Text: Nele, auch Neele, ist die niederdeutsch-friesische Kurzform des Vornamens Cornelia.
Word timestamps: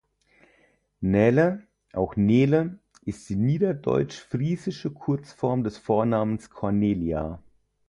Nele, 1.01 1.67
auch 1.93 2.15
Neele, 2.15 2.79
ist 3.05 3.29
die 3.29 3.35
niederdeutsch-friesische 3.35 4.89
Kurzform 4.89 5.63
des 5.63 5.77
Vornamens 5.77 6.49
Cornelia. 6.49 7.39